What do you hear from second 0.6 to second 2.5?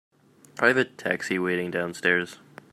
have a taxi waiting downstairs.